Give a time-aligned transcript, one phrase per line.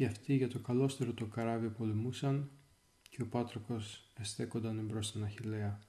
[0.00, 2.50] και αυτοί για το καλόστερο το καράβι πολεμούσαν
[3.10, 5.80] και ο Πάτροκος εστέκονταν εμπρός στον Αχιλέα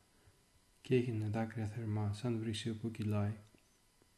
[0.82, 3.34] και έγινε δάκρυα θερμά σαν βρύσιο που κυλάει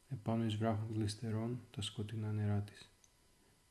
[0.09, 2.91] επάνω εις βράχων γλιστερών τα σκοτεινά νερά της.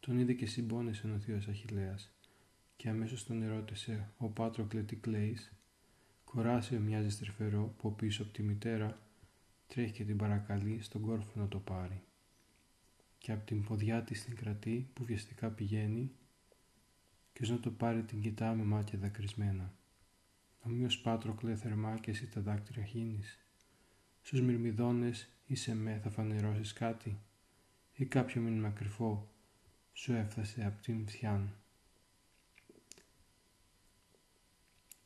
[0.00, 2.10] Τον είδε και συμπόνεσε ο θείος Αχιλέας
[2.76, 5.52] και αμέσως τον ερώτησε ο Πάτροκλε τι κλαίεις;
[6.24, 8.98] Κοράσιο μοιάζεις στρεφερό που πίσω από τη μητέρα
[9.66, 12.02] τρέχει και την παρακαλεί στον κόρφο να το πάρει
[13.22, 16.12] και από την ποδιά της την κρατεί που βιαστικά πηγαίνει
[17.32, 19.74] και ως να το πάρει την κοιτά με μάτια δακρυσμένα.
[20.60, 23.38] Ομοίως Πάτροκλε θερμά και εσύ τα δάκτυρα χύνεις.
[24.20, 27.18] Στους μυρμιδόνες είσαι με θα φανερώσεις κάτι
[27.92, 29.30] ή κάποιο μήνυμα κρυφό
[29.92, 31.56] σου έφτασε από την Θιάν.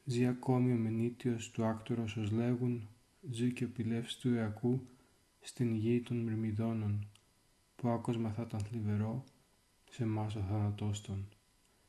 [0.04, 2.88] Ζει ακόμη ο Μενίτιος του άκτορος ως λέγουν,
[3.30, 4.86] ζει και ο πηλεύς του Εακού
[5.40, 7.10] στην γη των Μυρμιδόνων,
[7.76, 9.24] που άκοσμα θα ήταν θλιβερό
[9.90, 11.28] σε εμάς ο θανατόστον.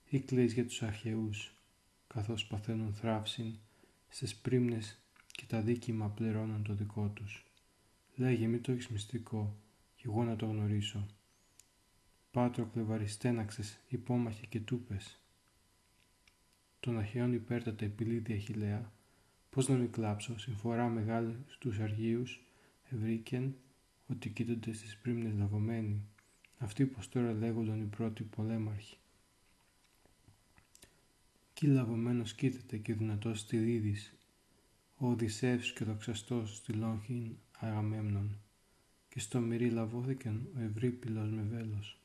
[0.10, 1.54] Ή κλαις για τους αρχαιούς,
[2.08, 3.54] καθώς παθαίνουν θράψιν
[4.08, 7.46] στις πρίμνες και τα δίκημα πληρώνουν το δικό τους.
[8.16, 9.58] Λέγε μη το έχεις μυστικό
[9.96, 11.06] κι εγώ να το γνωρίσω.
[12.32, 15.20] Πάτροκλε βαριστέναξες υπόμαχε και τούπες.
[16.80, 18.92] Τον αρχαίων υπέρτατα επιλίδη Αχιλέα,
[19.50, 22.42] πώς να μην κλάψω, συμφορά μεγάλη στους αργίους,
[22.92, 23.56] ευρύκεν,
[24.08, 26.02] ότι κοίτονται στις πρίμνες λαβωμένοι,
[26.58, 28.98] αυτοί πως τώρα λέγονταν οι πρώτοι πολέμαρχοι.
[31.54, 34.14] Κι λαβωμένος κοίταται και δυνατός στη δίδης,
[34.98, 38.40] ο Οδυσσεύς και δοξαστός στη λόγχην Αγαμέμνων,
[39.10, 42.00] και στο μυρί λαβώθηκαν ο Ευρύπηλος με βέλος.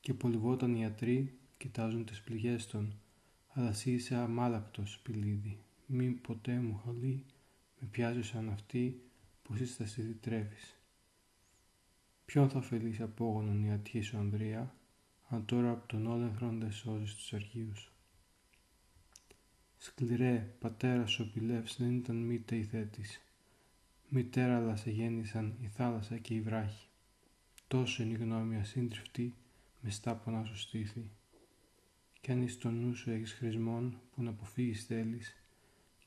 [0.00, 2.94] Και πολυβόταν οι ιατροί, κοιτάζουν τις πληγές των,
[3.52, 7.24] αλλά εσύ είσαι αμάλακτος, πηλίδι, μη ποτέ μου χαλεί,
[7.80, 9.02] με πιάζει σαν αυτή,
[9.52, 10.76] που εσύ θα σε διτρεύεις.
[12.24, 14.74] Ποιον θα ωφελήσει απόγονον η ατυχή σου Ανδρία,
[15.28, 17.92] αν τώρα από τον όλεθρον δεν σώζεις τους αρχείους.
[19.78, 23.20] Σκληρέ, πατέρα σου πηλεύς δεν ήταν μήτε η θέτης.
[24.08, 26.88] Μητέρα αλλά σε γέννησαν η θάλασσα και η βράχη.
[27.68, 29.34] Τόσο είναι η γνώμη ασύντριφτη
[29.80, 31.10] με στάπονα σου στήθη.
[32.20, 35.36] Κι αν εις το νου σου έχεις χρησμόν που να αποφύγεις θέλεις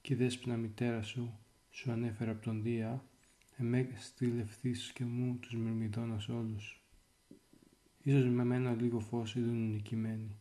[0.01, 1.39] και η δέσποινα μητέρα σου
[1.69, 3.03] σου ανέφερε από τον Δία
[3.57, 6.83] εμέ στείλευθείς και μου τους μυρμηδόνας όλους.
[8.01, 10.39] Ίσως με μένα λίγο φως είδουν νικημένοι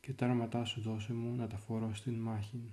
[0.00, 2.72] και τα άραματά σου δώσε μου να τα φορώ στην μάχη.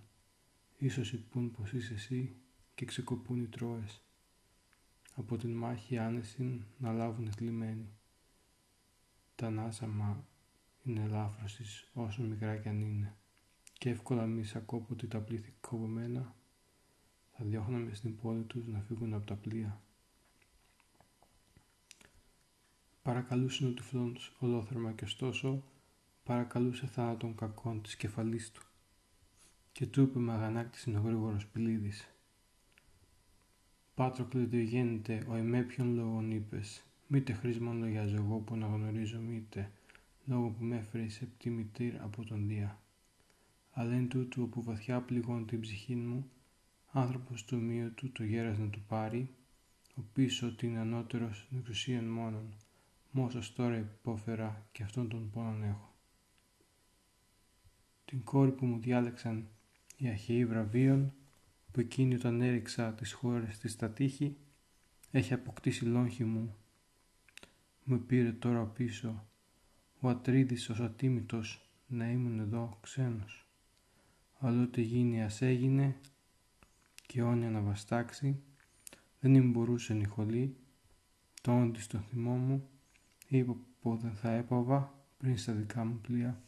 [0.77, 2.35] Ίσως υπούν πως είσαι εσύ
[2.75, 4.03] και ξεκοπούν οι τρώες.
[5.15, 7.89] Από την μάχη άνεση να λάβουν θλιμμένοι.
[9.35, 10.27] Τα νάσαμα
[10.83, 13.17] είναι ελάφρωσης όσο μικρά κι αν είναι
[13.83, 16.35] και εύκολα μη σακόποτε τα πλήθη κομμένα
[17.37, 19.81] θα διώχναμε στην πόλη τους να φύγουν από τα πλοία.
[23.01, 25.63] Παρακαλούσε ο τυφλός ολόθερμα και ωστόσο
[26.23, 28.61] παρακαλούσε θάνατον κακών της κεφαλής του
[29.73, 32.07] και του είπε με αγανάκτηση ο γρήγορος Πηλίδης.
[33.95, 39.71] Πάτροκλε διογέννητε ο εμέ ποιον λόγον είπες, μήτε χρήσμα λογιάζω εγώ που να γνωρίζω μήτε,
[40.25, 42.81] λόγω που με έφερε σε πτή από τον Δία.
[43.71, 46.29] Αλλά εν τούτου όπου βαθιά πληγών την ψυχή μου,
[46.93, 49.29] άνθρωπος του ομοίου του το γέρας να του πάρει,
[49.95, 52.53] ο πίσω ότι είναι ανώτερος εξουσίαν μόνον,
[53.11, 55.93] μόσος τώρα υπόφερα και αυτόν τον πόνον έχω.
[58.05, 59.47] Την κόρη που μου διάλεξαν
[59.97, 61.13] οι αρχαίοι βραβείων
[61.71, 64.37] που εκείνη όταν έριξα τις χώρες της στα τείχη
[65.11, 66.55] έχει αποκτήσει λόγχη μου.
[67.83, 69.27] Μου πήρε τώρα πίσω
[69.99, 73.47] ο Ατρίδης ως ατίμητος να ήμουν εδώ ξένος.
[74.39, 75.95] Ό,τι γίνει ας έγινε
[77.05, 78.41] και όνια να βαστάξει
[79.19, 80.55] δεν им μπορούσε νυχολή
[81.41, 82.69] τόντι στο θυμό μου
[83.27, 86.41] είπα πότε θα έπαβα πριν στα δικά μου πλοία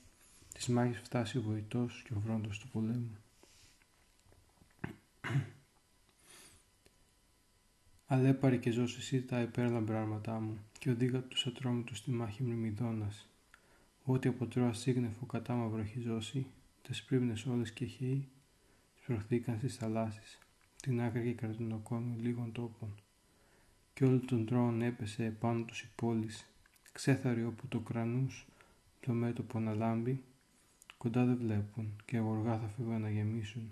[0.54, 3.18] της μάχης φτάσει ο βοητός και ο βρόντος του πολέμου.
[8.06, 12.44] Αλλά έπαρε και ζώσει εσύ τα υπέρλαμπρα άρματά μου και οδήγα τους ατρόμητους στη μάχη
[12.44, 13.30] μνημιδόνας.
[14.04, 16.46] Ό,τι από τρώα σύγνεφο κατά μαύρο έχει ζώσει,
[16.82, 18.28] τες πρίμνες όλες και χαίοι,
[19.02, 20.40] σπρωχθήκαν στις θαλάσσες,
[20.86, 22.96] την άκρη και καρτινοκόμη λίγων τόπων.
[23.94, 26.48] Και όλο τον τρόν έπεσε επάνω τους η πόλης,
[26.92, 28.46] ξέθαρη όπου το κρανούς
[29.00, 30.24] το μέτωπο να λάμπει
[30.98, 33.72] Κοντά δεν βλέπουν και αγοργά θα φύγουν να γεμίσουν.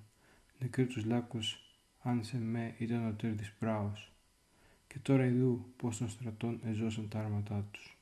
[0.60, 1.60] Νεκροί τους λάκους
[2.01, 4.12] αν σε με ήταν ο τέρδης πράος.
[4.88, 7.98] Και τώρα ειδού πως των στρατών εζώσαν τα άρματά τους.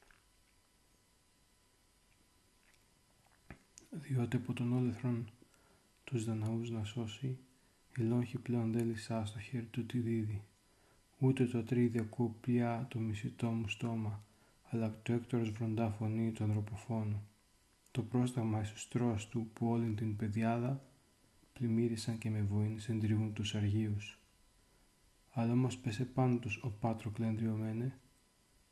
[3.90, 5.30] Διότι από τον όλεθρον
[6.04, 7.38] τους δαναούς να σώσει,
[7.98, 10.44] η λόγχη πλέον δεν λυσά στο χέρι του τη δίδει.
[11.20, 14.24] Ούτε το τρίδι ακούω πια το μισητό μου στόμα,
[14.70, 17.28] αλλά το έκτορος βροντά φωνή του ανθρωποφόνου.
[17.92, 20.86] Το πρόσταγμα ισοστρός του που όλη την πεδιάδα
[21.54, 24.20] πλημμύρισαν και με βοήν συντριβούν τους αργίους.
[25.30, 28.00] Αλλά όμως πέσε πάνω τους ο Πάτρος κλέντριωμένε,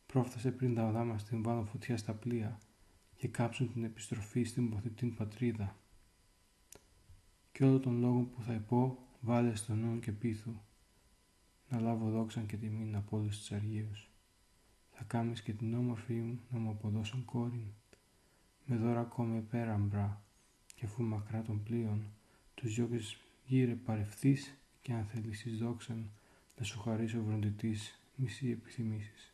[0.05, 2.59] πρόφτασε πριν τα οδά μας την βάλω φωτιά στα πλοία
[3.15, 5.75] και κάψουν την επιστροφή στην ποθητήν πατρίδα.
[7.51, 10.55] Και όλο τον λόγο που θα υπώ βάλε στο νου και πείθου,
[11.69, 14.09] να λάβω δόξαν και τιμήν από όλους τους αργίους.
[14.91, 17.73] Θα κάμεις και την όμορφη μου να μου αποδώσουν κόρην,
[18.65, 20.21] με δώρα ακόμα πέραμπρα
[20.75, 22.03] και αφού μακρά των πλοίων,
[22.55, 26.09] τους διώκεις γύρε παρευθείς και αν θέλεις δόξαν
[26.57, 29.33] να σου χαρίσω βροντιτής μισή επιθυμήσεις.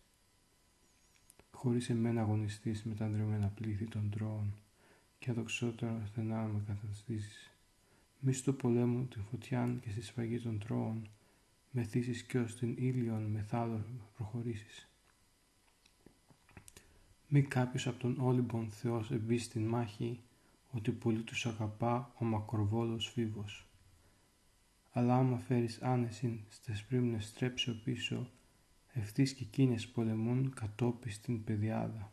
[1.52, 4.54] Χωρίς εμένα αγωνιστείς με τα ανδρεωμένα πλήθη των τρώων
[5.20, 7.55] και αδοξότερο στενά με καταστήσεις.
[8.28, 11.10] Μη στο πολέμου την φωτιάν και στη σφαγή των τρώων
[11.72, 13.86] μεθύσεις κι ως την ήλιον μεθάδο
[14.16, 14.90] προχωρήσεις.
[17.28, 20.20] Μη κάποιος από τον Όλυμπον Θεός εμπεί στην μάχη
[20.72, 23.68] ότι πολύ τους αγαπά ο μακροβόλος φίβος.
[24.92, 28.30] Αλλά άμα φέρεις άνεσιν στις πρίμνες στρέψω πίσω,
[28.94, 32.12] ευθύς και εκείνες πολεμούν κατόπι στην πεδιάδα.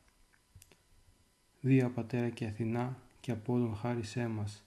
[1.60, 4.66] Δία πατέρα και Αθηνά και από όλων χάρισέ μας,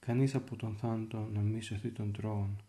[0.00, 2.62] κανείς από τον θάνατο να μη σωθεί των τρώων.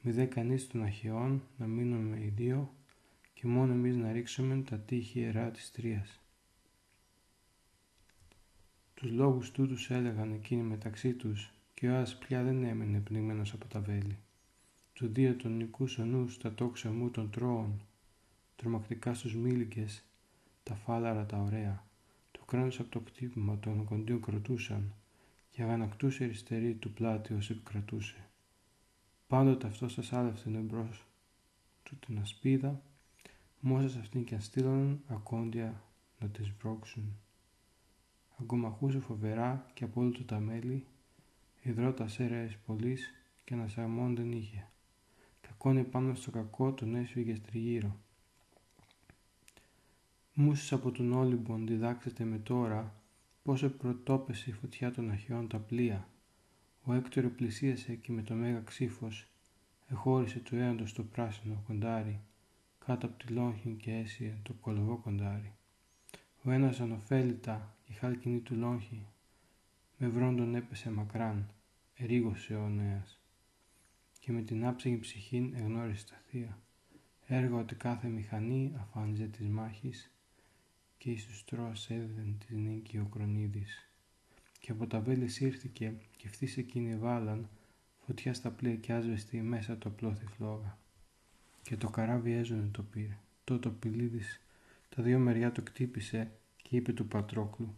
[0.00, 2.74] Μη δε κανείς των αχαιών να μείνουμε οι δύο
[3.34, 6.20] και μόνο εμείς να ρίξουμε τα τείχη ιερά της Τρίας.
[8.94, 13.68] Τους λόγους τούτους έλεγαν εκείνοι μεταξύ τους και ο Άς πια δεν έμενε πνιγμένος από
[13.68, 14.18] τα βέλη.
[14.92, 17.80] Του δύο τον νικούς ο τα τόξα μου των τρώων,
[18.56, 20.04] τρομακτικά στους μήλικες,
[20.62, 21.86] τα φάλαρα τα ωραία,
[22.30, 24.94] το κράνος από το κτύπημα των κοντίων κροτούσαν
[25.54, 28.28] και αγανακτούσε αριστερή του πλάτη ως επικρατούσε.
[29.26, 31.06] Πάντοτε αυτός σας άλευτε εμπρός
[31.82, 32.82] του την ασπίδα,
[33.60, 35.82] μόσες αυτήν και αν στείλωναν ακόντια
[36.18, 37.18] να τις μπρώξουν
[38.40, 40.86] αγκομαχούσε φοβερά και από όλο τα μέλη,
[41.62, 43.10] υδρότας έρεες πολλής
[43.44, 44.68] και ένα σαμόν δεν είχε.
[45.40, 47.96] Κακόνε πάνω στο κακό τον έσφυγε τριγύρω.
[50.34, 53.03] Μούσες από τον Όλυμπον διδάξετε με τώρα
[53.44, 56.08] πόσο πρωτόπεσε η φωτιά των αχαιών τα πλοία.
[56.82, 59.28] Ο Έκτορο πλησίασε και με το μέγα ξύφος
[59.86, 62.20] εχώρισε του έαντος το πράσινο κοντάρι
[62.86, 65.52] κάτω από τη λόγχη και έσυε το κολοβό κοντάρι.
[66.42, 69.06] Ο ένας ανοφέλητα η χάλκινη του λόγχη,
[69.98, 71.50] με βρόντον έπεσε μακράν,
[71.94, 73.20] ερήγωσε ο νέας.
[74.20, 76.58] Και με την άψεγη ψυχήν εγνώρισε τα θεία.
[77.26, 80.13] Έργο ότι κάθε μηχανή αφάνιζε της μάχης
[81.04, 83.88] και εις τους τρός έδεν της νίκη ο Κρονίδης.
[84.60, 87.48] Και από τα βέλης σύρθηκε και ευθύς εκείνη βάλαν
[88.06, 90.78] φωτιά στα πλοία και άσβεστη μέσα το πλώθη φλόγα.
[91.62, 93.18] Και το καράβι έζωνε το πήρε.
[93.44, 94.40] Τότε ο Πηλίδης
[94.88, 96.30] τα δύο μεριά το κτύπησε
[96.62, 97.74] και είπε του Πατρόκλου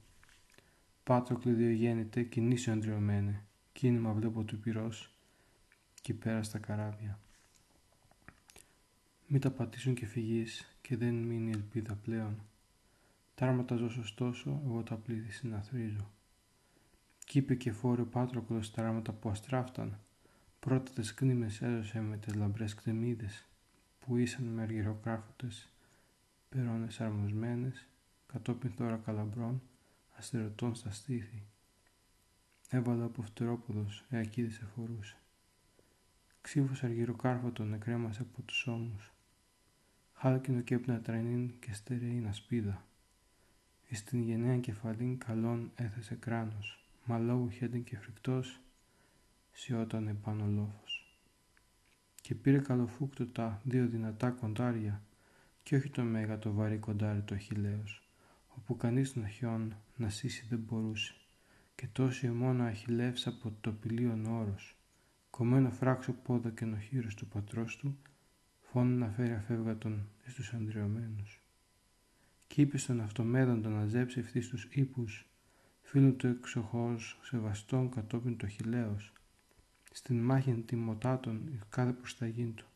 [1.05, 5.11] «Πάτροκλη διογέννητε, κινήσιο αντριωμένε, κίνημα βλέπω του πυρός
[6.03, 7.19] και πέρα στα καράβια.
[9.27, 12.41] Μη τα πατήσουν και φυγείς και δεν μείνει ελπίδα πλέον.
[13.37, 16.11] Τάρματα ζω ωστόσο, εγώ τα πλήθη συναθρίζω.
[17.25, 19.99] Κι είπε και φόρε ο Πάτροκλος τα ράματα που αστράφταν,
[20.61, 23.47] πρώτα τις κνήμες έδωσε με τις λαμπρές κτεμίδες,
[23.99, 25.69] που ήσαν με αργυροκράφωτες,
[26.49, 27.87] περώνες αρμοσμένες,
[28.27, 29.63] κατόπιν τώρα καλαμπρών,
[30.17, 31.43] αστερωτών στα στήθη.
[32.69, 35.17] Έβαλα από φτερόποδος, εακίδης εφορούσε.
[36.41, 39.13] Ξύφος αργυροκάρφωτο εκρέμασε από τους ώμους.
[40.13, 42.85] Χάλκινο έπνα τρανίν και στερεήν ασπίδα.
[43.89, 48.61] Εις την γενναία κεφαλήν καλών έθεσε κράνος, μα λόγου χέντην και φρικτός,
[49.53, 51.19] σιώτανε πάνω λόφος.
[52.21, 55.03] Και πήρε καλοφούκτοτα δύο δυνατά κοντάρια,
[55.67, 58.09] και όχι το μέγα το βαρύ κοντάρι το αχιλέος
[58.49, 61.15] όπου κανείς των αχιών να σύσει δεν μπορούσε
[61.75, 64.77] και τόσοι μόνο αχιλεύς από το πηλίον όρος
[65.31, 67.99] κομμένο φράξο πόδο και νοχύρος του πατρός του
[68.61, 71.41] φόνο να φέρει αφεύγατον εις τους αντριωμένους
[72.47, 75.27] κι είπε στον αυτομέδοντα να ζέψει ευθύς τους ύπους
[75.81, 79.13] φίλου του εξοχώς σεβαστών κατόπιν το χιλέος.
[79.93, 82.67] Στην μάχη τιμωτάτων κάθε προσταγήν του.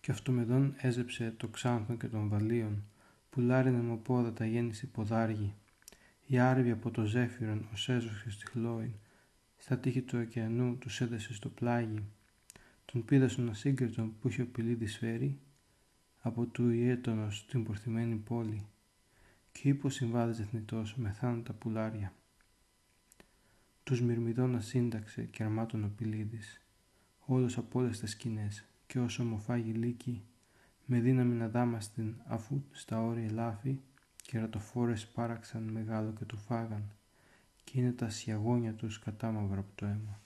[0.00, 2.84] Και αυτομεδόν έζεψε το ξάνθο και των βαλίων
[3.30, 4.00] πουλάρι
[4.34, 5.54] τα γέννησε ποδάργη,
[6.26, 8.94] η άρβη από το ζέφυρον ο έζωσε στη χλόη,
[9.56, 12.02] στα τείχη του ωκεανού τους έδεσε στο πλάγι,
[12.84, 15.38] τον πίδασον ασύγκριτον που είχε ο πηλίδης φέρει,
[16.26, 18.66] από του ιέτονος την πορθυμένη πόλη,
[19.52, 22.12] και ύπο συμβάδιζε θνητός με θάνατα πουλάρια.
[23.82, 26.62] Τους μυρμηδών ασύνταξε και αρμάτων ο πηλίδης,
[27.18, 30.24] όλος από όλες τις σκηνές, και όσο ομοφάγει λύκη,
[30.84, 33.80] με δύναμη να δάμαστην αφού στα όρια λάφη
[34.22, 36.92] κερατοφόρες πάραξαν μεγάλο και το φάγαν
[37.64, 40.23] και είναι τα σιαγόνια τους κατάμαυρα από το αίμα.